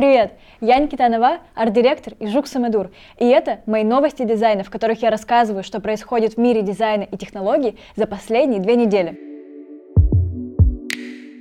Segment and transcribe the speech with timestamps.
[0.00, 0.32] Привет,
[0.62, 2.90] я Никита Нова, арт-директор и Жук Самедур.
[3.18, 7.18] И это мои новости дизайна, в которых я рассказываю, что происходит в мире дизайна и
[7.18, 9.10] технологий за последние две недели.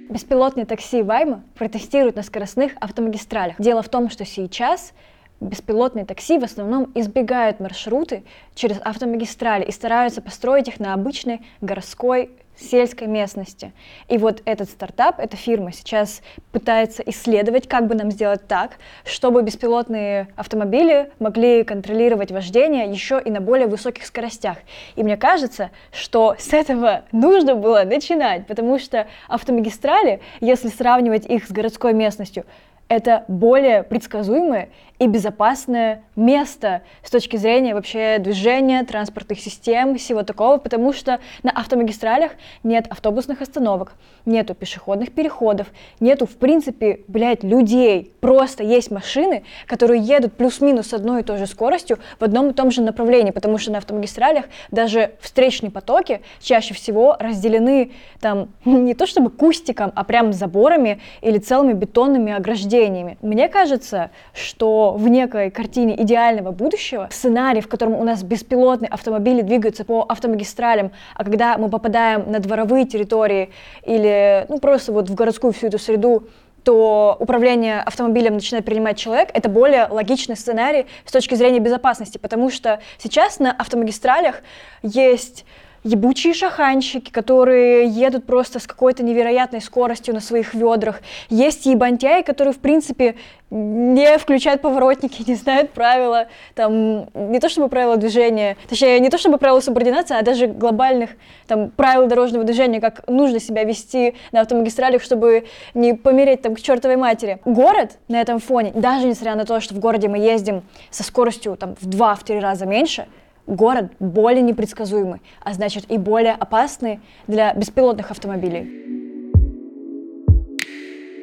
[0.10, 3.56] Беспилотные такси Вайма протестируют на скоростных автомагистралях.
[3.60, 4.92] Дело в том, что сейчас
[5.40, 8.24] беспилотные такси в основном избегают маршруты
[8.56, 13.72] через автомагистрали и стараются построить их на обычной городской сельской местности.
[14.08, 16.22] И вот этот стартап, эта фирма сейчас
[16.52, 23.32] пытается исследовать, как бы нам сделать так, чтобы беспилотные автомобили могли контролировать вождение еще и
[23.32, 24.58] на более высоких скоростях.
[24.96, 31.46] И мне кажется, что с этого нужно было начинать, потому что автомагистрали, если сравнивать их
[31.46, 32.46] с городской местностью,
[32.90, 40.58] это более предсказуемое и безопасное место с точки зрения вообще движения, транспортных систем, всего такого,
[40.58, 43.94] потому что на автомагистралях нет автобусных остановок,
[44.26, 45.68] нету пешеходных переходов,
[46.02, 48.12] нету, в принципе, блядь, людей.
[48.20, 52.54] Просто есть машины, которые едут плюс-минус с одной и той же скоростью в одном и
[52.54, 58.94] том же направлении, потому что на автомагистралях даже встречные потоки чаще всего разделены там не
[58.94, 63.18] то чтобы кустиком, а прям заборами или целыми бетонными ограждениями.
[63.22, 69.42] Мне кажется, что в некой картине идеального будущего, сценарий, в котором у нас беспилотные автомобили
[69.42, 73.52] двигаются по автомагистралям, а когда мы попадаем на дворовые территории
[73.84, 76.28] или ну, просто вот в городскую всю эту среду,
[76.64, 82.50] то управление автомобилем начинает принимать человек, это более логичный сценарий с точки зрения безопасности, потому
[82.50, 84.42] что сейчас на автомагистралях
[84.84, 85.46] есть
[85.84, 91.02] ебучие шаханщики, которые едут просто с какой-то невероятной скоростью на своих ведрах.
[91.30, 93.16] Есть ебантяи, которые, в принципе,
[93.52, 99.18] не включают поворотники, не знают правила, там, не то чтобы правила движения, точнее, не то
[99.18, 101.12] чтобы правила субординации, а даже глобальных
[101.48, 106.62] там, правил дорожного движения, как нужно себя вести на автомагистралях, чтобы не помереть там к
[106.62, 107.40] чертовой матери.
[107.46, 111.56] Город на этом фоне, даже несмотря на то, что в городе мы ездим со скоростью
[111.58, 113.08] там, в два-три раза меньше,
[113.56, 118.90] город более непредсказуемый, а значит и более опасный для беспилотных автомобилей.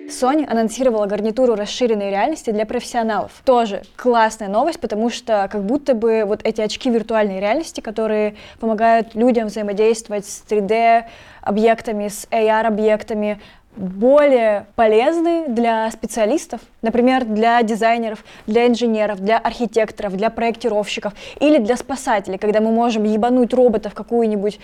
[0.09, 3.33] Sony анонсировала гарнитуру расширенной реальности для профессионалов.
[3.45, 9.15] Тоже классная новость, потому что как будто бы вот эти очки виртуальной реальности, которые помогают
[9.15, 11.05] людям взаимодействовать с 3D
[11.43, 13.41] объектами, с AR объектами,
[13.77, 21.77] более полезны для специалистов, например, для дизайнеров, для инженеров, для архитекторов, для проектировщиков или для
[21.77, 24.59] спасателей, когда мы можем ебануть робота в какую-нибудь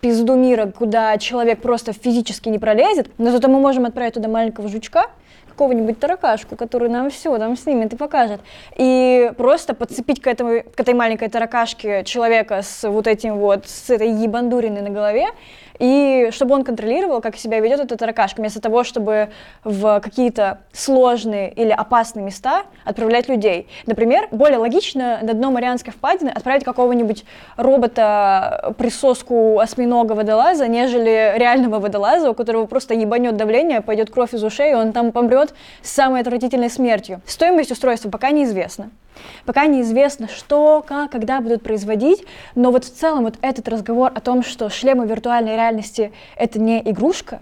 [0.00, 4.68] пизду мира, куда человек просто физически не пролезет, но зато мы можем отправить туда маленького
[4.68, 5.08] жучка,
[5.60, 8.40] какого-нибудь таракашку, который нам все там снимет и покажет.
[8.76, 13.90] И просто подцепить к, этому, к этой маленькой таракашке человека с вот этим вот, с
[13.90, 15.26] этой ебандуриной на голове,
[15.80, 19.30] и чтобы он контролировал, как себя ведет эта таракашка, вместо того, чтобы
[19.64, 23.66] в какие-то сложные или опасные места отправлять людей.
[23.86, 27.24] Например, более логично на дно Марианской впадины отправить какого-нибудь
[27.56, 34.74] робота-присоску осьминога-водолаза, нежели реального водолаза, у которого просто ебанет давление, пойдет кровь из ушей, и
[34.74, 37.22] он там помрет с самой отвратительной смертью.
[37.24, 38.90] Стоимость устройства пока неизвестна.
[39.44, 44.20] Пока неизвестно, что, как, когда будут производить, но вот в целом вот этот разговор о
[44.20, 47.40] том, что шлемы виртуальной реальности— это не игрушка,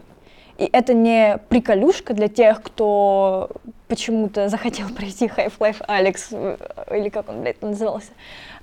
[0.58, 3.50] и это не приколюшка для тех, кто
[3.86, 8.10] почему-то захотел пройти Half-Life Alex, э, или как он, блядь, назывался,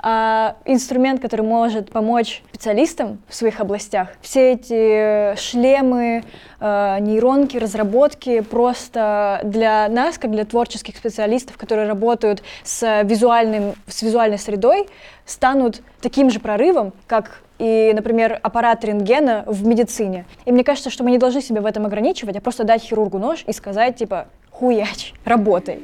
[0.07, 4.09] а, инструмент, который может помочь специалистам в своих областях.
[4.21, 6.23] Все эти шлемы,
[6.59, 14.03] а, нейронки, разработки просто для нас, как для творческих специалистов, которые работают с, визуальным, с
[14.03, 14.87] визуальной средой,
[15.25, 20.25] станут таким же прорывом, как и, например, аппарат рентгена в медицине.
[20.45, 23.17] И мне кажется, что мы не должны себя в этом ограничивать, а просто дать хирургу
[23.17, 25.79] нож и сказать, типа, хуяч, работай.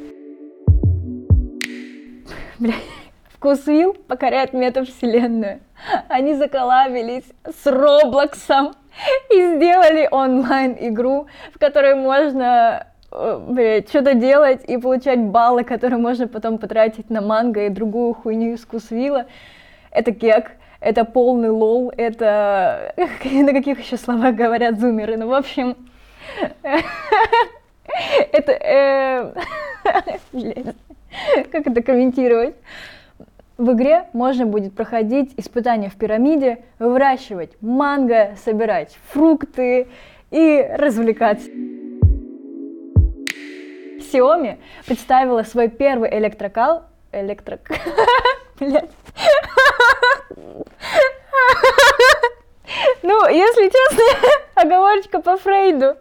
[2.59, 2.75] Бля,
[3.41, 5.61] вкусвилл покоряет метавселенную.
[6.09, 8.75] Они заколабились с Роблоксом
[9.31, 16.59] и сделали онлайн-игру, в которой можно э, что-то делать и получать баллы, которые можно потом
[16.59, 19.25] потратить на манго и другую хуйню из Кусвилла.
[19.89, 22.93] Это кек это полный лол, это...
[23.23, 25.17] На каких еще словах говорят зумеры?
[25.17, 25.75] Ну, в общем...
[28.31, 28.51] Это...
[28.51, 29.33] Э,
[31.51, 32.55] как это комментировать?
[33.61, 39.87] В игре можно будет проходить испытания в пирамиде, выращивать манго, собирать фрукты
[40.31, 41.47] и развлекаться.
[43.99, 46.85] Xiaomi представила свой первый электрокал...
[47.11, 47.59] Электрок...
[48.59, 48.89] Блять.
[53.03, 54.03] Ну, если честно,
[54.63, 55.97] оговорочка по Фрейду.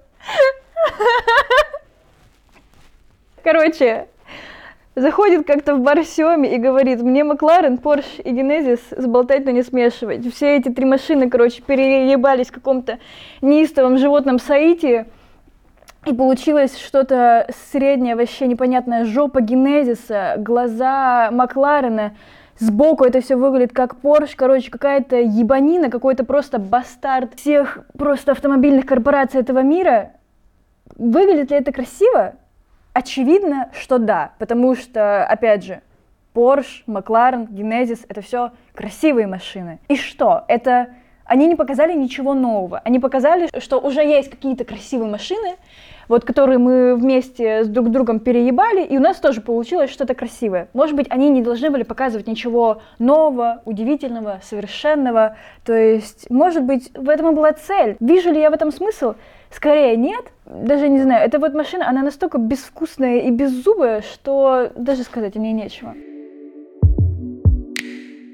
[3.45, 4.09] Короче,
[5.01, 10.33] заходит как-то в Барсеме и говорит, мне Макларен, Порш и Генезис сболтать, но не смешивать.
[10.35, 12.99] Все эти три машины, короче, переебались в каком-то
[13.41, 15.07] неистовом животном соитии,
[16.07, 22.13] и получилось что-то среднее, вообще непонятное, жопа Генезиса, глаза Макларена,
[22.61, 28.85] Сбоку это все выглядит как Porsche, короче, какая-то ебанина, какой-то просто бастард всех просто автомобильных
[28.85, 30.13] корпораций этого мира.
[30.97, 32.35] Выглядит ли это красиво?
[32.93, 35.81] Очевидно, что да, потому что, опять же,
[36.35, 39.79] Porsche, McLaren, Genesis— это все красивые машины.
[39.89, 40.45] И что?
[40.49, 40.89] Это
[41.25, 42.81] они не показали ничего нового.
[42.85, 45.55] Они показали, что уже есть какие-то красивые машины,
[46.09, 50.67] вот которые мы вместе с друг другом переебали, и у нас тоже получилось что-то красивое.
[50.73, 55.37] Может быть, они не должны были показывать ничего нового, удивительного, совершенного.
[55.65, 57.97] То есть, может быть, в этом и была цель.
[58.01, 59.15] Вижу ли я в этом смысл?
[59.51, 60.33] Скорее нет.
[60.47, 65.39] Даже не знаю, эта вот машина, она настолько безвкусная и беззубая, что даже сказать о
[65.39, 65.95] ней нечего.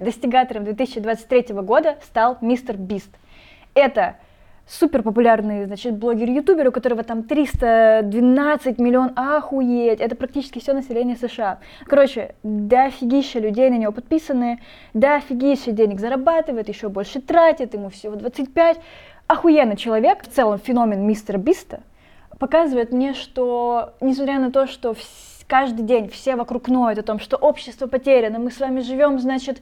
[0.00, 3.10] Достигатором 2023 года стал Мистер Бист.
[3.74, 4.16] Это
[4.66, 11.60] супер популярный, значит, блогер-ютубер, у которого там 312 миллион, охуеть, это практически все население США.
[11.86, 14.60] Короче, дофигища людей на него подписаны,
[14.92, 18.78] дофигища денег зарабатывает, еще больше тратит, ему всего 25.
[19.26, 21.80] Охуенный человек, в целом феномен мистера Биста,
[22.38, 24.94] показывает мне, что, несмотря на то, что
[25.48, 29.60] каждый день все вокруг ноют о том, что общество потеряно, мы с вами живем, значит,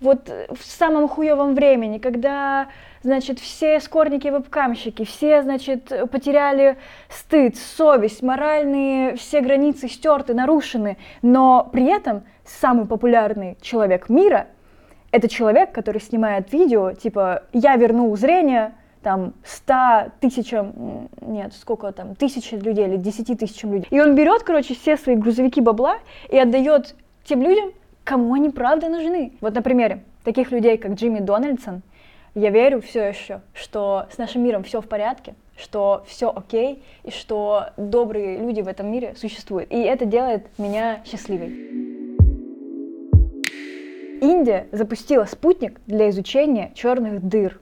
[0.00, 2.68] вот в самом хуевом времени, когда,
[3.02, 6.78] значит, все скорники вебкамщики, все, значит, потеряли
[7.08, 14.46] стыд, совесть, моральные все границы стерты, нарушены, но при этом самый популярный человек мира—
[15.10, 22.14] это человек, который снимает видео, типа «я вернул зрение», там, 100 тысячам, нет, сколько там,
[22.14, 23.88] тысячи людей или 10 тысячам людей.
[23.90, 25.98] И он берет, короче, все свои грузовики бабла
[26.28, 26.94] и отдает
[27.24, 27.72] тем людям,
[28.04, 29.32] кому они правда нужны.
[29.40, 31.82] Вот на примере таких людей, как Джимми Дональдсон,
[32.34, 37.10] я верю все еще, что с нашим миром все в порядке, что все окей, и
[37.10, 39.70] что добрые люди в этом мире существуют.
[39.72, 41.48] И это делает меня счастливой.
[44.20, 47.58] Индия запустила спутник для изучения черных дыр.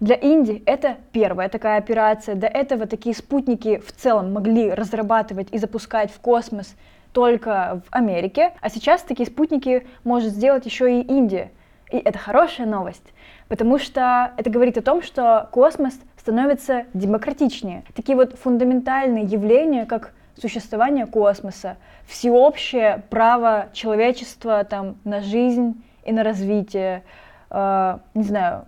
[0.00, 2.34] Для Индии это первая такая операция.
[2.34, 6.74] До этого такие спутники в целом могли разрабатывать и запускать в космос
[7.12, 11.50] только в Америке, а сейчас такие спутники может сделать еще и Индия.
[11.92, 13.12] И это хорошая новость,
[13.48, 17.82] потому что это говорит о том, что космос становится демократичнее.
[17.94, 21.76] Такие вот фундаментальные явления, как существование космоса,
[22.06, 27.02] всеобщее право человечества там, на жизнь и на развитие,
[27.50, 28.64] э, не знаю,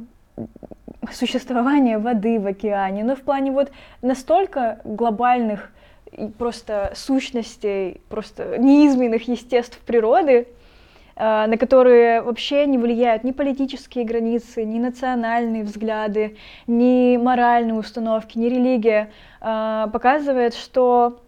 [1.11, 3.73] существование воды в океане, но в плане вот
[4.03, 5.73] настолько глобальных
[6.39, 10.47] просто сущностей, просто неизменных естеств природы,
[11.17, 18.39] а, на которые вообще не влияют ни политические границы, ни национальные взгляды, ни моральные установки,
[18.39, 19.11] ни религия,
[19.41, 21.22] а, показывает, что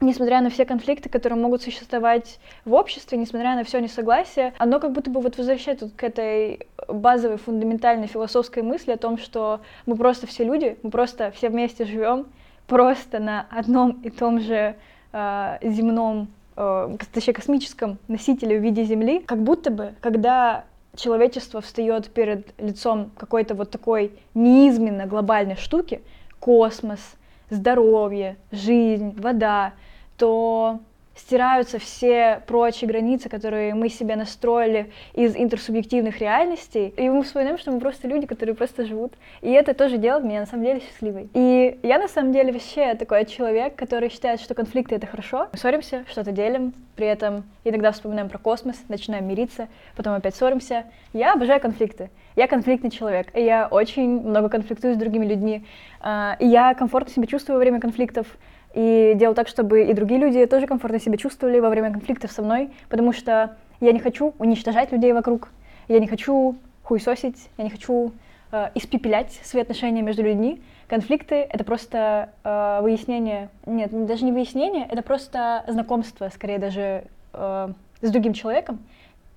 [0.00, 4.92] несмотря на все конфликты, которые могут существовать в обществе, несмотря на все несогласие, оно как
[4.92, 9.96] будто бы вот возвращает вот к этой базовой фундаментальной философской мысли о том, что мы
[9.96, 12.26] просто все люди, мы просто все вместе живем,
[12.66, 14.76] просто на одном и том же
[15.12, 20.64] э, земном, э, точнее космическом носителе в виде Земли, как будто бы, когда
[20.96, 26.00] человечество встает перед лицом какой-то вот такой неизменно глобальной штуки,
[26.40, 27.16] космос,
[27.50, 29.72] здоровье, жизнь, вода,
[30.16, 30.80] то
[31.16, 37.72] стираются все прочие границы, которые мы себе настроили из интерсубъективных реальностей, и мы вспоминаем, что
[37.72, 39.14] мы просто люди, которые просто живут.
[39.40, 41.28] И это тоже делает меня на самом деле счастливой.
[41.34, 45.48] И я на самом деле вообще такой человек, который считает, что конфликты— это хорошо.
[45.52, 50.84] Мы ссоримся, что-то делим, при этом иногда вспоминаем про космос, начинаем мириться, потом опять ссоримся.
[51.12, 52.10] Я обожаю конфликты.
[52.36, 55.64] Я конфликтный человек, и я очень много конфликтую с другими людьми.
[56.00, 58.26] А, и я комфортно себя чувствую во время конфликтов
[58.74, 62.42] и делал так, чтобы и другие люди тоже комфортно себя чувствовали во время конфликтов со
[62.42, 65.48] мной, потому что я не хочу уничтожать людей вокруг,
[65.88, 68.12] я не хочу хуесосить, я не хочу
[68.52, 70.60] э, испепелять свои отношения между людьми.
[70.88, 77.68] Конфликты— это просто э, выяснение, нет, даже не выяснение, это просто знакомство, скорее даже э,
[78.02, 78.80] с другим человеком.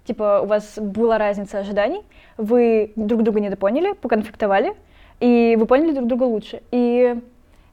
[0.09, 2.01] Типа у вас была разница ожиданий,
[2.35, 4.73] вы друг друга недопоняли, поконфликтовали,
[5.19, 6.63] и вы поняли друг друга лучше.
[6.71, 7.15] И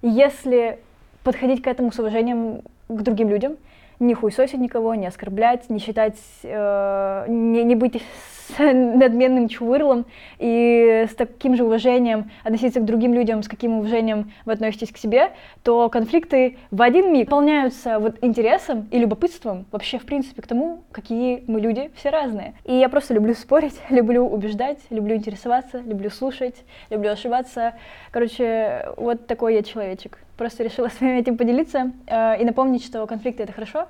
[0.03, 0.79] если
[1.25, 3.57] подходить к этому с уважением к другим людям,
[4.01, 8.03] не хуесосить никого, не оскорблять, не считать, э, не, не быть
[8.49, 10.07] с надменным чувырлом
[10.39, 14.99] и с таким же уважением относиться к другим людям, с каким уважением вы относитесь к
[14.99, 20.47] себе, то конфликты в один миг выполняются вот интересом и любопытством вообще, в принципе, к
[20.47, 22.55] тому, какие мы люди все разные.
[22.65, 26.55] И я просто люблю спорить, люблю убеждать, люблю интересоваться, люблю слушать,
[26.89, 27.75] люблю ошибаться.
[28.11, 30.19] Короче, вот такой я человечек.
[30.39, 33.89] Просто решила с вами этим поделиться э, и напомнить, что конфликты— это хорошо,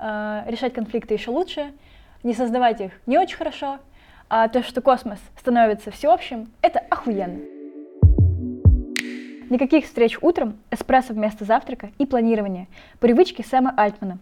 [0.00, 1.72] э, решать конфликты еще лучше,
[2.22, 3.78] не создавать их не очень хорошо,
[4.30, 7.40] а то, что космос становится всеобщим, это охуенно.
[9.50, 12.68] Никаких встреч утром, эспрессо вместо завтрака и планирования.
[13.00, 14.18] Привычки Сэма Альтмана.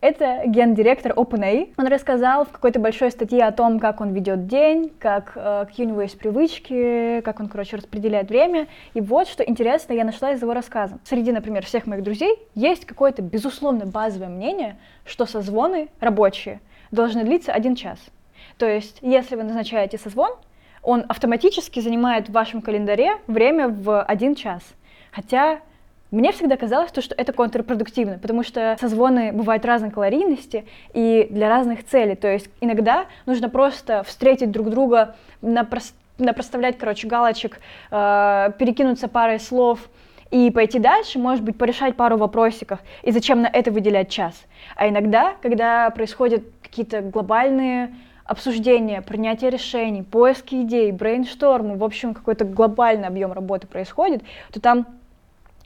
[0.00, 1.72] Это гендиректор OpenAI.
[1.76, 5.86] Он рассказал в какой-то большой статье о том, как он ведет день, как, э, какие
[5.86, 8.68] у него есть привычки, как он, короче, распределяет время.
[8.94, 11.00] И вот что интересно я нашла из его рассказа.
[11.02, 16.60] Среди, например, всех моих друзей есть какое-то безусловно базовое мнение, что созвоны рабочие
[16.92, 17.98] должны длиться один час.
[18.58, 20.32] То есть, если вы назначаете созвон,
[20.82, 24.62] он автоматически занимает в вашем календаре время в один час.
[25.12, 25.60] Хотя
[26.10, 31.48] мне всегда казалось, то, что это контрпродуктивно, потому что созвоны бывают разной калорийности и для
[31.48, 32.16] разных целей.
[32.16, 35.92] То есть иногда нужно просто встретить друг друга, напрос...
[36.16, 37.60] напроставлять, короче, галочек,
[37.90, 39.90] э, перекинуться парой слов
[40.30, 44.34] и пойти дальше, может быть, порешать пару вопросиков, и зачем на это выделять час.
[44.76, 47.94] А иногда, когда происходят какие-то глобальные
[48.28, 54.86] обсуждения, принятие решений, поиски идей, брейнштормы, в общем, какой-то глобальный объем работы происходит, то там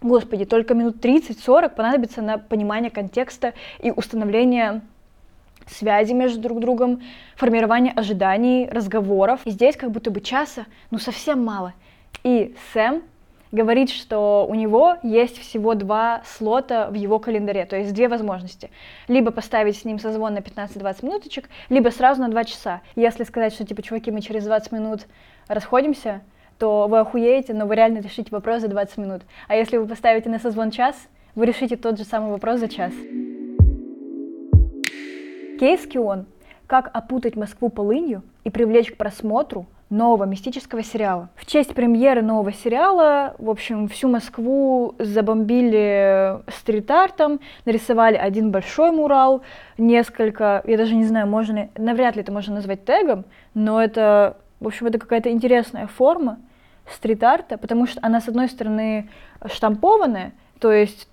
[0.00, 4.80] господи, только минут 30-40 понадобится на понимание контекста и установление
[5.68, 7.02] связи между друг другом,
[7.36, 9.40] формирование ожиданий, разговоров.
[9.44, 11.72] И здесь как будто бы часа, ну, совсем мало.
[12.24, 13.02] И Сэм
[13.52, 18.70] говорит, что у него есть всего два слота в его календаре, то есть две возможности.
[19.08, 22.80] Либо поставить с ним созвон на 15-20 минуточек, либо сразу на 2 часа.
[22.96, 25.06] Если сказать, что типа, чуваки, мы через 20 минут
[25.46, 26.22] расходимся,
[26.58, 29.22] то вы охуеете, но вы реально решите вопрос за 20 минут.
[29.48, 30.96] А если вы поставите на созвон час,
[31.34, 32.92] вы решите тот же самый вопрос за час.
[35.60, 36.26] Кейс Кион.
[36.66, 41.28] Как опутать Москву полынью и привлечь к просмотру нового мистического сериала.
[41.36, 49.42] В честь премьеры нового сериала, в общем, всю Москву забомбили стрит-артом, нарисовали один большой мурал,
[49.76, 54.66] несколько, я даже не знаю, можно, навряд ли это можно назвать тегом, но это, в
[54.66, 56.38] общем, это какая-то интересная форма
[56.90, 59.10] стрит-арта, потому что она, с одной стороны,
[59.44, 61.06] штампованная, то есть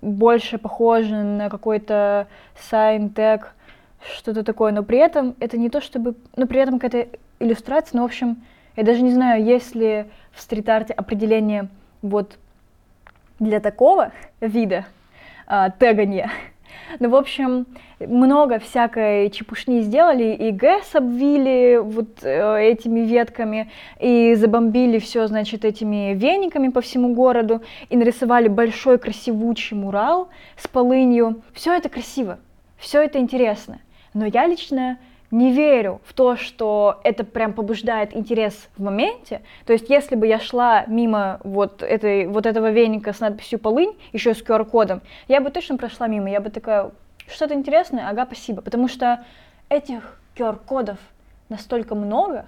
[0.00, 2.28] больше похожа на какой-то
[2.70, 3.54] сайн-тег,
[4.16, 8.02] что-то такое, но при этом это не то чтобы, но при этом какая-то иллюстрация, но,
[8.02, 8.42] в общем,
[8.76, 11.68] я даже не знаю, есть ли в стрит-арте определение
[12.02, 12.38] вот
[13.38, 14.86] для такого вида
[15.46, 16.30] а, тегания.
[17.00, 17.66] Ну, в общем,
[18.00, 25.64] много всякой чепушни сделали, и ГЭС обвили вот э, этими ветками, и забомбили все, значит,
[25.64, 31.42] этими вениками по всему городу, и нарисовали большой красивучий мурал с полынью.
[31.52, 32.38] Все это красиво,
[32.76, 33.80] все это интересно.
[34.14, 34.98] Но я лично
[35.30, 39.42] не верю в то, что это прям побуждает интерес в моменте.
[39.66, 43.96] То есть, если бы я шла мимо вот, этой, вот этого веника с надписью «Полынь»,
[44.12, 46.90] еще с QR-кодом, я бы точно прошла мимо, я бы такая,
[47.30, 48.62] что-то интересное, ага, спасибо.
[48.62, 49.24] Потому что
[49.68, 50.98] этих QR-кодов
[51.48, 52.46] настолько много,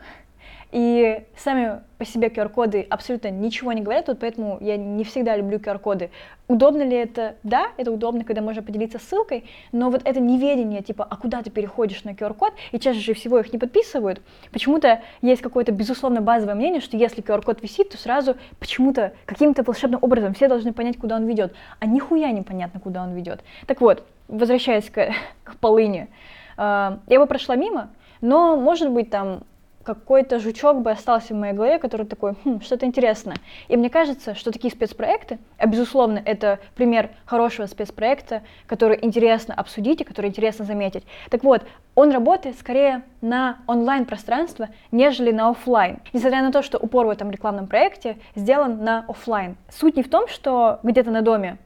[0.73, 5.59] и сами по себе QR-коды абсолютно ничего не говорят, вот поэтому я не всегда люблю
[5.59, 6.11] QR-коды.
[6.49, 7.35] Удобно ли это?
[7.43, 11.51] Да, это удобно, когда можно поделиться ссылкой, но вот это неведение, типа, а куда ты
[11.51, 14.23] переходишь на QR-код, и чаще всего их не подписывают,
[14.53, 19.99] почему-то есть какое-то безусловно базовое мнение, что если QR-код висит, то сразу почему-то каким-то волшебным
[20.03, 23.41] образом все должны понять, куда он ведет, а нихуя непонятно, куда он ведет.
[23.67, 25.11] Так вот, возвращаясь к,
[25.45, 26.09] к полыни,
[26.57, 29.43] э, я бы прошла мимо, но, может быть, там
[29.83, 33.37] какой-то жучок бы остался в моей голове, который такой, хм, что-то интересное.
[33.69, 40.01] И мне кажется, что такие спецпроекты, а безусловно, это пример хорошего спецпроекта, который интересно обсудить
[40.01, 41.05] и который интересно заметить.
[41.31, 41.63] Так вот,
[41.95, 45.99] он работает скорее на онлайн-пространство, нежели на офлайн.
[46.13, 49.57] Несмотря на то, что упор в этом рекламном проекте сделан на офлайн.
[49.71, 51.59] Суть не в том, что где-то на доме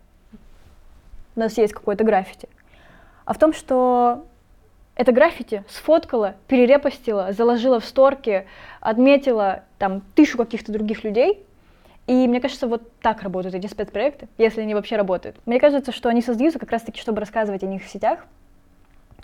[1.36, 2.48] у нас есть какое-то граффити,
[3.24, 4.24] а в том, что
[4.96, 8.46] это граффити сфоткала, перерепостила, заложила в сторке,
[8.80, 11.44] отметила там тысячу каких-то других людей.
[12.06, 15.36] И мне кажется, вот так работают эти спецпроекты, если они вообще работают.
[15.46, 18.26] Мне кажется, что они создаются как раз-таки, чтобы рассказывать о них в сетях,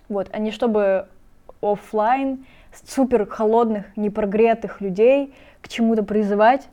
[0.09, 1.07] вот, а не чтобы
[1.61, 2.45] офлайн
[2.87, 6.69] супер холодных, непрогретых людей к чему-то призывать.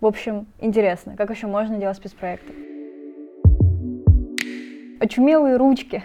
[0.00, 2.54] В общем, интересно, как еще можно делать спецпроекты.
[4.98, 6.02] Очумелые ручки.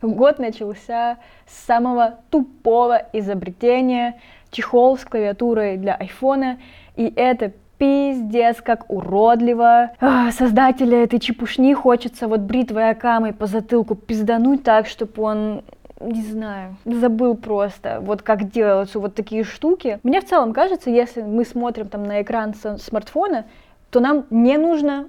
[0.00, 6.58] Год начался с самого тупого изобретения чехол с клавиатурой для айфона,
[6.96, 9.90] и это пиздец, как уродливо.
[10.00, 15.62] А, создателя этой чепушни хочется вот бритвой Акамой по затылку пиздануть так, чтобы он
[16.00, 19.98] не знаю, забыл просто, вот как делаются вот такие штуки.
[20.04, 23.46] Мне в целом кажется, если мы смотрим там на экран смартфона,
[23.90, 25.08] то нам не нужно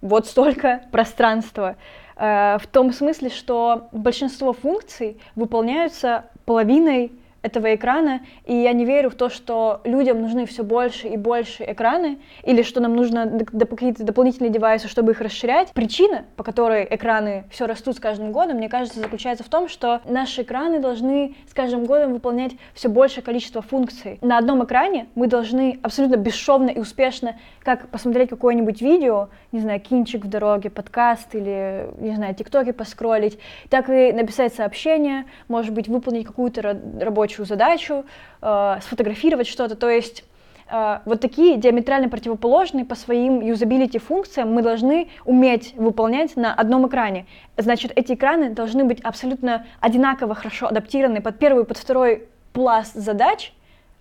[0.00, 1.76] вот столько пространства.
[2.22, 7.10] Э, в том смысле, что большинство функций выполняются половиной
[7.42, 11.64] этого экрана, и я не верю в то, что людям нужны все больше и больше
[11.64, 15.72] экраны, или что нам нужно какие-то дополнительные девайсы, чтобы их расширять.
[15.72, 20.00] Причина, по которой экраны все растут с каждым годом, мне кажется, заключается в том, что
[20.04, 24.18] наши экраны должны с каждым годом выполнять все большее количество функций.
[24.22, 29.80] На одном экране мы должны абсолютно бесшовно и успешно как посмотреть какое-нибудь видео, не знаю,
[29.80, 35.88] кинчик в дороге, подкаст или, не знаю, тиктоки поскролить, так и написать сообщение, может быть,
[35.88, 36.62] выполнить какую-то
[37.00, 38.04] рабочую рабочую задачу,
[38.40, 39.74] э, сфотографировать что-то.
[39.74, 40.24] То есть
[40.70, 46.86] э, вот такие диаметрально противоположные по своим юзабилити функциям мы должны уметь выполнять на одном
[46.86, 47.26] экране.
[47.56, 53.52] Значит, эти экраны должны быть абсолютно одинаково хорошо адаптированы под первый под второй пласт задач,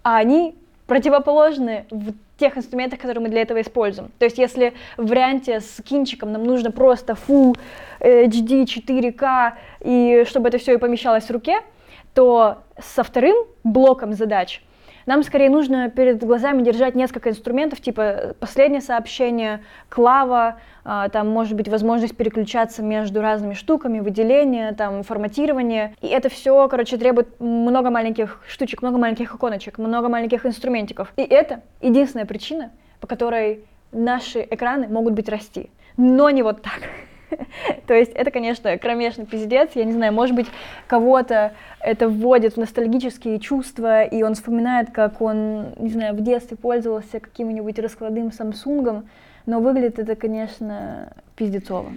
[0.04, 0.56] а они
[0.88, 4.12] противоположны в тех инструментах, которые мы для этого используем.
[4.20, 7.56] То есть если в варианте с кинчиком нам нужно просто Full
[8.02, 11.62] HD 4K, и чтобы это все и помещалось в руке,
[12.14, 14.62] то со вторым блоком задач
[15.06, 21.56] нам скорее нужно перед глазами держать несколько инструментов, типа последнее сообщение, клава, а, там может
[21.56, 25.96] быть возможность переключаться между разными штуками, выделение, там форматирование.
[26.02, 31.12] И это все, короче, требует много маленьких штучек, много маленьких иконочек, много маленьких инструментиков.
[31.18, 35.70] И это единственная причина, по которой наши экраны могут быть расти.
[35.98, 36.90] Но не вот так.
[37.88, 39.72] То есть это, конечно, кромешный пиздец.
[39.76, 40.48] Я не знаю, может быть,
[40.88, 46.58] кого-то это вводит в ностальгические чувства, и он вспоминает, как он, не знаю, в детстве
[46.58, 49.10] пользовался каким-нибудь раскладным Самсунгом,
[49.46, 51.90] но выглядит это, конечно, пиздецово.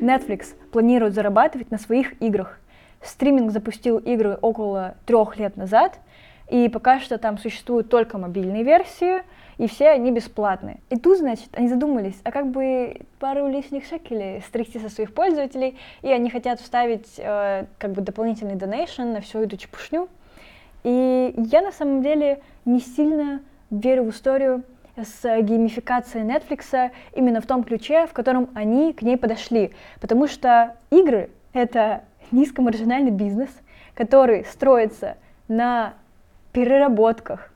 [0.00, 2.58] Netflix планирует зарабатывать на своих играх.
[3.02, 5.98] Стриминг запустил игры около трех лет назад,
[6.50, 9.22] и пока что там существуют только мобильные версии—
[9.58, 10.78] и все они бесплатные.
[10.90, 15.78] И тут, значит, они задумались, а как бы пару лишних шекелей стрясти со своих пользователей,
[16.02, 20.08] и они хотят вставить э, как бы дополнительный донейшн на всю эту чепушню.
[20.82, 23.40] И я на самом деле не сильно
[23.70, 24.62] верю в историю
[24.96, 29.72] с геймификацией Netflix именно в том ключе, в котором они к ней подошли.
[30.00, 33.50] Потому что игры— это низкомаржинальный бизнес,
[33.94, 35.16] который строится
[35.48, 35.94] на
[36.52, 37.50] переработках,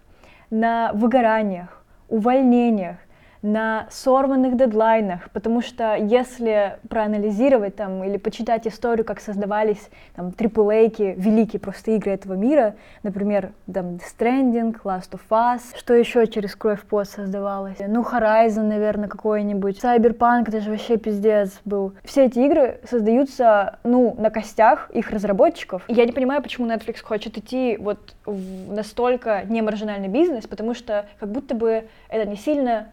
[0.51, 1.78] на выгораниях,
[2.09, 2.97] увольнениях,
[3.43, 11.15] на сорванных дедлайнах, потому что если проанализировать там или почитать историю, как создавались там AAA,
[11.17, 16.57] великие просто игры этого мира, например, там The Stranding, Last of Us, что еще через
[16.57, 17.79] Кровь Пот создавалось?
[17.79, 21.95] Ну, Horizon, наверное, какой-нибудь, Cyberpunk, это же вообще пиздец был.
[22.05, 25.83] Все эти игры создаются, ну, на костях их разработчиков.
[25.89, 31.07] И я не понимаю, почему Netflix хочет идти вот в настолько немаржинальный бизнес, потому что
[31.19, 32.89] как будто бы это не сильно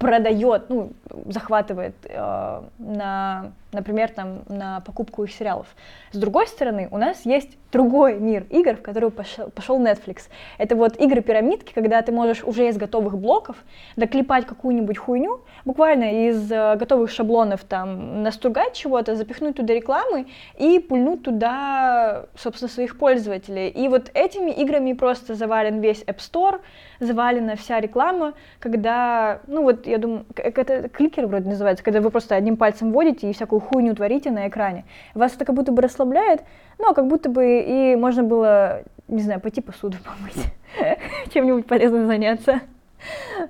[0.00, 0.92] продает, ну,
[1.26, 5.66] захватывает э, на, например, там, на покупку их сериалов.
[6.12, 10.22] С другой стороны, у нас есть другой мир игр, в который пошел, пошел Netflix.
[10.56, 13.56] Это вот игры-пирамидки, когда ты можешь уже из готовых блоков
[13.96, 20.78] доклепать какую-нибудь хуйню, буквально из э, готовых шаблонов там настругать чего-то, запихнуть туда рекламы и
[20.78, 23.68] пульнуть туда, собственно, своих пользователей.
[23.68, 26.60] И вот этими играми просто завален весь App Store,
[27.00, 32.34] завалена вся реклама, когда, ну вот, я думаю, это кликер вроде называется, когда вы просто
[32.34, 34.84] одним пальцем вводите и всякую хуйню творите на экране.
[35.14, 36.42] Вас это как будто бы расслабляет,
[36.78, 40.46] но как будто бы и можно было, не знаю, пойти посуду помыть,
[41.34, 42.60] чем-нибудь полезным заняться.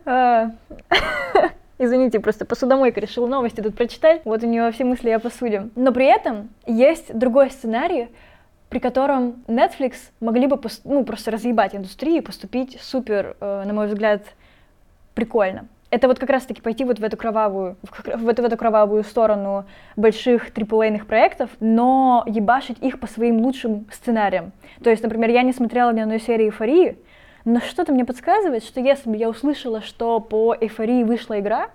[0.05, 0.51] А,
[1.79, 4.23] извините, просто посудомойка решила новости тут прочитать.
[4.25, 5.69] Вот у нее все мысли о посуде.
[5.77, 8.09] Но при этом есть другой сценарий,
[8.69, 13.89] при котором Netflix могли бы ну, просто разъебать индустрию и поступить супер, э, на мой
[13.89, 14.23] взгляд,
[15.15, 15.67] прикольно.
[15.91, 19.65] Это вот как раз-таки пойти вот в эту кровавую, в, эту, в эту кровавую сторону
[19.97, 24.53] больших триплейных проектов, но ебашить их по своим лучшим сценариям.
[24.83, 26.97] То есть, например, я не смотрела ни одной серии «Эйфории»,
[27.45, 31.71] но что-то мне подсказывает, что если бы я услышала, что по «Эйфории» вышла игра,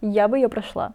[0.00, 0.92] я бы ее прошла.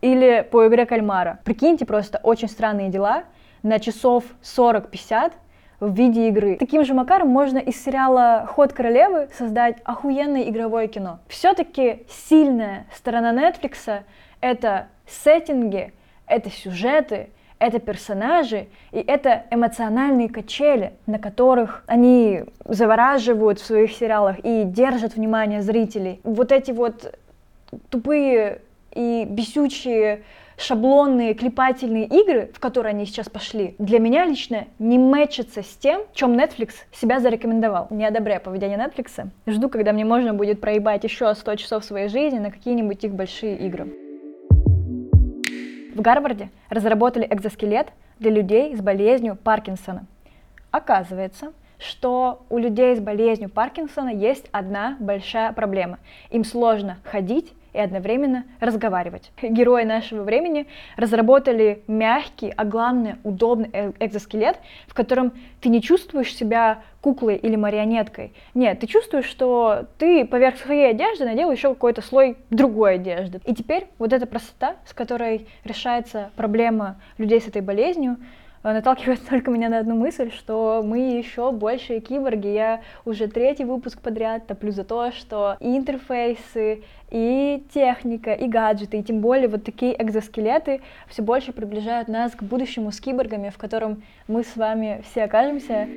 [0.00, 1.40] Или по игре «Кальмара».
[1.44, 3.24] Прикиньте просто, очень странные дела—
[3.66, 5.32] на часов 40-50
[5.80, 6.56] в виде игры.
[6.56, 11.18] Таким же макаром можно из сериала «Ход королевы» создать охуенное игровое кино.
[11.28, 14.02] Все-таки сильная сторона Netflix—
[14.40, 15.92] это сеттинги,
[16.26, 24.38] это сюжеты, это персонажи и это эмоциональные качели, на которых они завораживают в своих сериалах
[24.40, 26.20] и держат внимание зрителей.
[26.22, 27.14] Вот эти вот
[27.90, 28.60] тупые
[28.94, 30.22] и бесючие
[30.56, 36.02] шаблонные клепательные игры, в которые они сейчас пошли, для меня лично не мэчатся с тем,
[36.12, 37.88] чем Netflix себя зарекомендовал.
[37.90, 39.28] Не одобряю поведение Netflix.
[39.46, 43.56] Жду, когда мне можно будет проебать еще 100 часов своей жизни на какие-нибудь их большие
[43.58, 43.92] игры.
[45.94, 47.88] В Гарварде разработали экзоскелет
[48.18, 50.06] для людей с болезнью Паркинсона.
[50.70, 55.98] Оказывается, что у людей с болезнью Паркинсона есть одна большая проблема.
[56.30, 59.30] Им сложно ходить и одновременно разговаривать.
[59.42, 66.34] Герои нашего времени разработали мягкий, а главное удобный э, экзоскелет, в котором ты не чувствуешь
[66.34, 68.32] себя куклой или марионеткой.
[68.54, 73.40] Нет, ты чувствуешь, что ты поверх своей одежды надел еще какой-то слой другой одежды.
[73.44, 78.16] И теперь вот эта простота, с которой решается проблема людей с этой болезнью,
[78.72, 82.48] наталкивает только меня на одну мысль, что мы еще большие киборги.
[82.48, 88.98] Я уже третий выпуск подряд топлю за то, что и интерфейсы, и техника, и гаджеты,
[88.98, 93.58] и тем более вот такие экзоскелеты все больше приближают нас к будущему с киборгами, в
[93.58, 95.88] котором мы с вами все окажемся.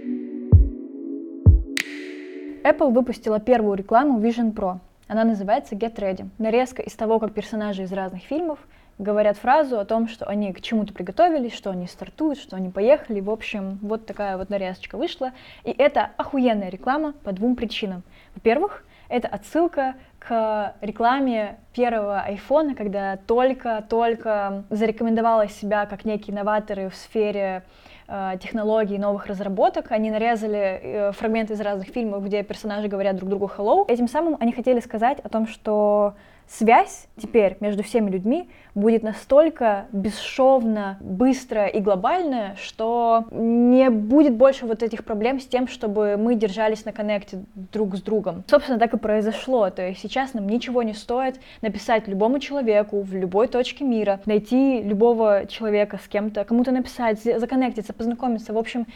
[2.63, 4.79] Apple выпустила первую рекламу Vision Pro.
[5.07, 6.27] Она называется Get Ready.
[6.37, 8.59] Нарезка из того, как персонажи из разных фильмов
[8.99, 13.21] говорят фразу о том, что они к чему-то приготовились, что они стартуют, что они поехали.
[13.21, 15.31] В общем, вот такая вот нарезочка вышла.
[15.63, 18.03] И это охуенная реклама по двум причинам.
[18.35, 26.95] Во-первых, это отсылка к рекламе первого айфона, когда только-только зарекомендовала себя как некие новаторы в
[26.95, 27.63] сфере
[28.07, 29.91] э, технологий, новых разработок.
[29.91, 33.85] Они нарезали э, фрагменты из разных фильмов, где персонажи говорят друг другу hello.
[33.87, 36.15] Этим самым они хотели сказать о том, что
[36.49, 44.65] связь теперь между всеми людьми будет настолько бесшовно, быстро и глобальная, что не будет больше
[44.65, 48.43] вот этих проблем с тем, чтобы мы держались на коннекте друг с другом.
[48.47, 49.69] Собственно, так и произошло.
[49.69, 54.81] То есть сейчас нам ничего не стоит написать любому человеку в любой точке мира, найти
[54.81, 58.53] любого человека с кем-то, кому-то написать, законнектиться, познакомиться.
[58.53, 58.87] В общем,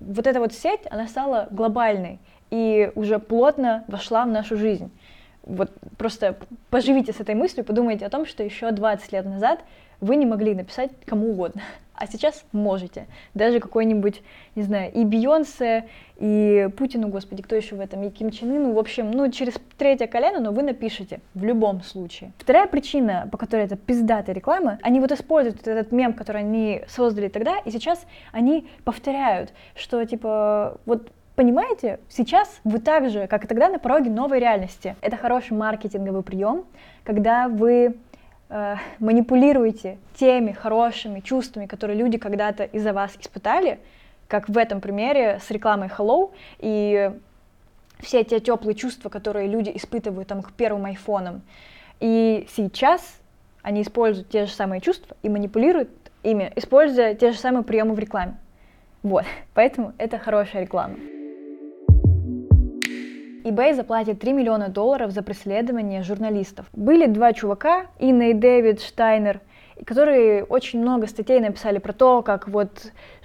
[0.00, 2.18] вот эта вот сеть, она стала глобальной
[2.50, 4.90] и уже плотно вошла в нашу жизнь
[5.46, 6.36] вот просто
[6.70, 9.60] поживите с этой мыслью, подумайте о том, что еще 20 лет назад
[10.00, 11.62] вы не могли написать кому угодно,
[11.94, 13.06] а сейчас можете.
[13.34, 14.22] Даже какой-нибудь,
[14.54, 18.72] не знаю, и Бейонсе, и Путину, господи, кто еще в этом, и Ким Чен Ыну,
[18.72, 22.32] в общем, ну, через третье колено, но вы напишете в любом случае.
[22.38, 27.28] Вторая причина, по которой это пиздатая реклама, они вот используют этот мем, который они создали
[27.28, 33.48] тогда, и сейчас они повторяют, что, типа, вот Понимаете, сейчас вы так же, как и
[33.48, 34.94] тогда, на пороге новой реальности.
[35.00, 36.64] Это хороший маркетинговый прием,
[37.02, 37.96] когда вы
[38.48, 43.80] э, манипулируете теми хорошими чувствами, которые люди когда-то из-за вас испытали,
[44.28, 47.12] как в этом примере с рекламой Hello, и
[47.98, 51.42] все те теплые чувства, которые люди испытывают там к первым айфонам.
[51.98, 53.02] И сейчас
[53.62, 55.90] они используют те же самые чувства и манипулируют
[56.22, 58.36] ими, используя те же самые приемы в рекламе.
[59.02, 60.94] Вот, поэтому это хорошая реклама
[63.44, 66.64] eBay заплатит 3 миллиона долларов за преследование журналистов.
[66.72, 69.40] Были два чувака, Инна и Дэвид Штайнер,
[69.84, 72.70] которые очень много статей написали про то, как вот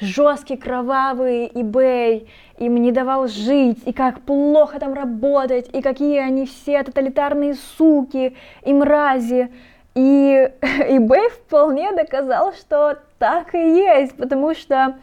[0.02, 2.28] жесткий, кровавый eBay
[2.58, 8.36] им не давал жить, и как плохо там работать, и какие они все тоталитарные суки
[8.66, 9.50] и мрази.
[9.96, 14.98] И eBay вполне доказал, что так и есть, потому что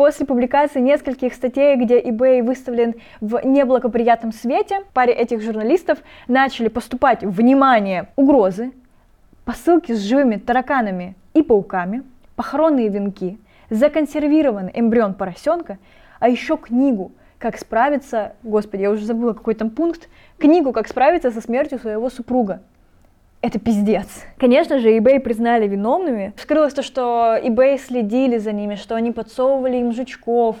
[0.00, 7.22] После публикации нескольких статей, где eBay выставлен в неблагоприятном свете, паре этих журналистов начали поступать,
[7.22, 8.72] внимание, угрозы,
[9.44, 12.02] посылки с живыми тараканами и пауками,
[12.34, 15.76] похоронные венки, законсервированный эмбрион поросенка,
[16.18, 20.08] а еще книгу «Как справиться», господи, я уже забыла какой там пункт,
[20.38, 22.62] книгу «Как справиться со смертью своего супруга»
[23.42, 24.06] это пиздец.
[24.38, 26.32] Конечно же, eBay признали виновными.
[26.36, 30.56] Вскрылось то, что eBay следили за ними, что они подсовывали им жучков,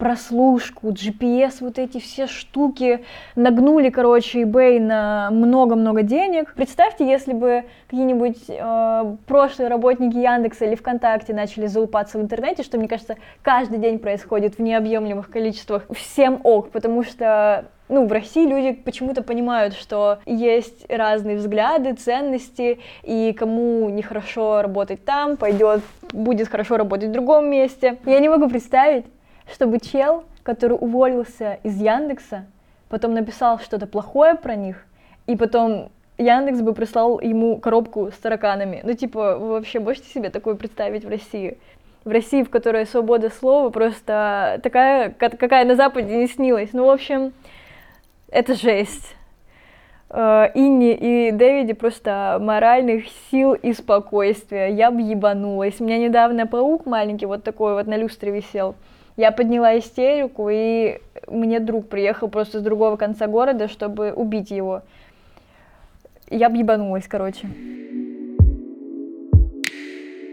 [0.00, 3.04] прослушку, GPS, вот эти все штуки,
[3.36, 6.54] нагнули, короче, eBay на много-много денег.
[6.54, 12.78] Представьте, если бы какие-нибудь э, прошлые работники Яндекса или ВКонтакте начали заупаться в интернете, что,
[12.78, 15.84] мне кажется, каждый день происходит в необъемлемых количествах.
[15.94, 22.78] Всем ок, потому что ну, в России люди почему-то понимают, что есть разные взгляды, ценности,
[23.02, 25.82] и кому нехорошо работать там, пойдет,
[26.12, 27.98] будет хорошо работать в другом месте.
[28.06, 29.04] Я не могу представить,
[29.52, 32.46] чтобы чел, который уволился из Яндекса,
[32.88, 34.84] потом написал что-то плохое про них,
[35.26, 38.80] и потом Яндекс бы прислал ему коробку с тараканами.
[38.84, 41.58] Ну, типа, вы вообще можете себе такое представить в России?
[42.04, 46.70] В России, в которой свобода слова просто такая, какая на Западе не снилась.
[46.72, 47.32] Ну, в общем,
[48.30, 49.14] это жесть.
[50.10, 54.68] Э, Инни и Дэвиди просто моральных сил и спокойствия.
[54.68, 55.80] Я бы ебанулась.
[55.80, 58.74] У меня недавно паук маленький вот такой вот на люстре висел.
[59.16, 64.82] Я подняла истерику, и мне друг приехал просто с другого конца города, чтобы убить его.
[66.28, 67.48] Я ебанулась, короче.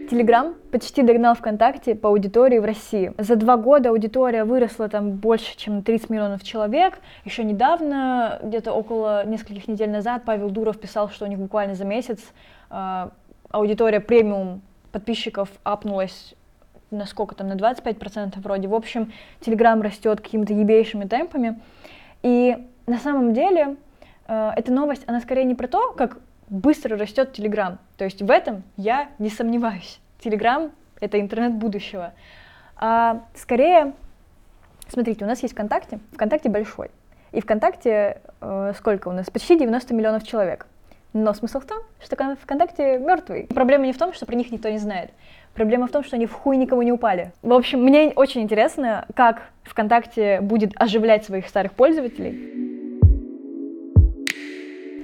[0.10, 3.14] Телеграм почти догнал ВКонтакте по аудитории в России.
[3.18, 7.00] За два года аудитория выросла там больше, чем на 30 миллионов человек.
[7.26, 11.84] Еще недавно, где-то около нескольких недель назад, Павел Дуров писал, что у них буквально за
[11.84, 12.20] месяц
[12.70, 13.10] э,
[13.50, 14.62] аудитория премиум
[14.94, 16.36] подписчиков апнулась
[16.92, 18.68] на сколько там, на 25% вроде.
[18.68, 21.60] В общем, Телеграм растет какими-то ебейшими темпами.
[22.24, 23.76] И на самом деле
[24.28, 26.20] э, эта новость, она скорее не про то, как
[26.50, 27.80] быстро растет Телеграм.
[27.98, 30.00] То есть в этом я не сомневаюсь.
[30.20, 32.14] Телеграм— это интернет будущего.
[32.76, 33.94] А скорее,
[34.88, 36.92] смотрите, у нас есть ВКонтакте, ВКонтакте большой.
[37.32, 39.30] И ВКонтакте э, сколько у нас?
[39.30, 40.68] Почти 90 миллионов человек.
[41.20, 43.48] Но смысл в том, что ВКонтакте мертвый.
[43.48, 45.10] Проблема не в том, что про них никто не знает.
[45.56, 47.32] Проблема в том, что они в хуй никому не упали.
[47.42, 52.68] В общем, мне очень интересно, как ВКонтакте будет оживлять своих старых пользователей.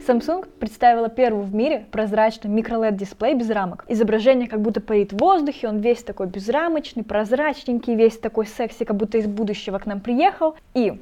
[0.08, 3.84] Samsung представила первый в мире прозрачный микро-LED-дисплей без рамок.
[3.88, 8.98] Изображение как будто парит в воздухе, он весь такой безрамочный, прозрачненький, весь такой секси, как
[8.98, 10.56] будто из будущего к нам приехал.
[10.76, 11.02] И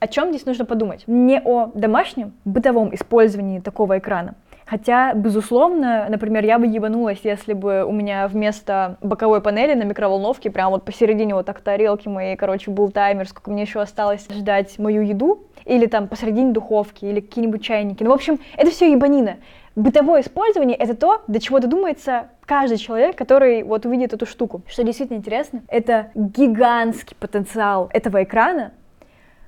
[0.00, 1.04] о чем здесь нужно подумать?
[1.06, 4.34] Не о домашнем, бытовом использовании такого экрана,
[4.70, 10.48] Хотя, безусловно, например, я бы ебанулась, если бы у меня вместо боковой панели на микроволновке,
[10.48, 14.78] прям вот посередине вот так тарелки моей, короче, был таймер, сколько мне еще осталось ждать
[14.78, 18.04] мою еду, или там посередине духовки, или какие-нибудь чайники.
[18.04, 19.38] Ну, в общем, это все ебанина.
[19.74, 24.62] Бытовое использование— это то, до чего додумается каждый человек, который вот увидит эту штуку.
[24.68, 28.70] Что действительно интересно, это гигантский потенциал этого экрана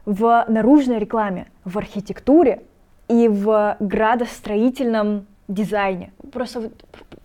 [0.04, 2.62] в наружной рекламе, в архитектуре,
[3.08, 6.12] и в градостроительном дизайне.
[6.32, 6.70] Просто,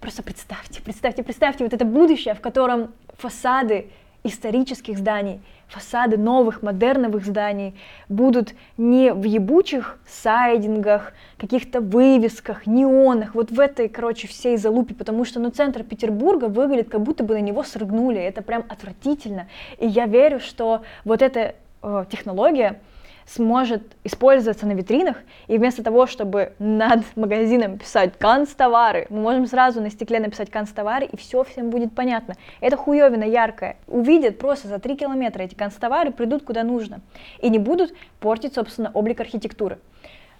[0.01, 3.87] просто представьте, представьте, представьте вот это будущее, в котором фасады
[4.23, 7.75] исторических зданий, фасады новых модерновых зданий
[8.09, 15.23] будут не в ебучих сайдингах, каких-то вывесках, неонах, вот в этой, короче, всей залупе, потому
[15.23, 19.87] что, ну, центр Петербурга выглядит, как будто бы на него срыгнули, это прям отвратительно, и
[19.87, 21.55] я верю, что вот эта
[21.87, 22.79] э, технология,
[23.27, 29.81] сможет использоваться на витринах, и вместо того, чтобы над магазином писать «канцтовары», мы можем сразу
[29.81, 32.35] на стекле написать «канцтовары», и все всем будет понятно.
[32.61, 33.77] Это хуевина яркая.
[33.87, 37.01] Увидят просто за 3 километра эти канцтовары, придут куда нужно,
[37.41, 39.79] и не будут портить, собственно, облик архитектуры.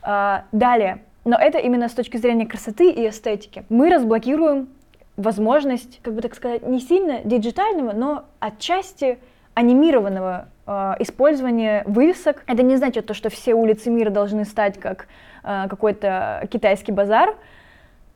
[0.02, 3.66] А, далее, но это именно с точки зрения красоты и эстетики.
[3.68, 4.70] Мы разблокируем
[5.18, 9.18] возможность, как бы так сказать, не сильно диджитального, но отчасти
[9.58, 12.44] анимированного э, использования вывесок.
[12.46, 15.08] Это не значит то, что все улицы мира должны стать как
[15.44, 17.36] э, какой-то китайский базар,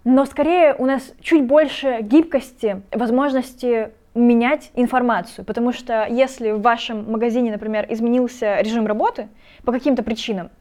[0.03, 7.11] но скорее у нас чуть больше гибкости, возможности менять информацию, потому что если в вашем
[7.11, 9.27] магазине, например, изменился режим работы
[9.65, 10.51] по каким-то причинам,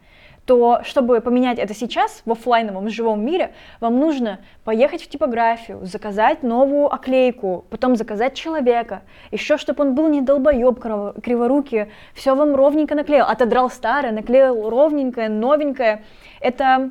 [0.51, 6.43] то чтобы поменять это сейчас в офлайновом живом мире, вам нужно поехать в типографию, заказать
[6.43, 10.81] новую оклейку, потом заказать человека, еще чтобы он был не долбоеб
[11.23, 16.03] криворукий, все вам ровненько наклеил, отодрал старое, наклеил ровненькое, новенькое.
[16.41, 16.91] Это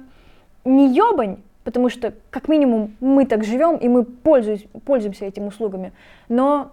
[0.64, 5.92] не ебань, потому что как минимум мы так живем и мы пользуемся этими услугами,
[6.30, 6.72] но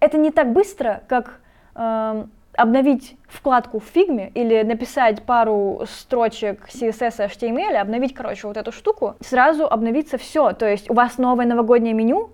[0.00, 1.40] это не так быстро, как
[1.74, 2.24] э,
[2.56, 9.14] обновить вкладку в фигме или написать пару строчек CSS HTML, обновить, короче, вот эту штуку,
[9.20, 10.52] сразу обновится все.
[10.52, 12.30] То есть у вас новое новогоднее меню,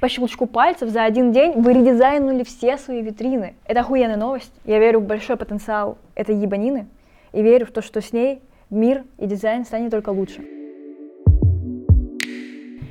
[0.00, 3.54] по щелчку пальцев за один день вы редизайнули все свои витрины.
[3.66, 4.52] Это охуенная новость.
[4.64, 6.86] Я верю в большой потенциал этой ебанины
[7.32, 10.42] и верю в то, что с ней мир и дизайн станет только лучше.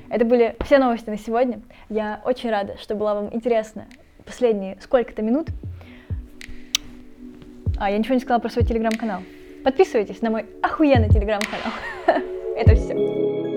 [0.10, 1.62] Это были все новости на сегодня.
[1.90, 3.88] Я очень рада, что была вам интересна
[4.26, 5.48] последние сколько-то минут.
[7.78, 9.22] А, я ничего не сказала про свой телеграм-канал.
[9.64, 11.74] Подписывайтесь на мой охуенный телеграм-канал.
[12.58, 13.53] Это все.